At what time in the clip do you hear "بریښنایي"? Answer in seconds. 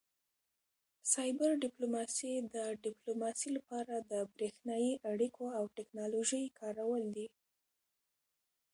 4.33-4.93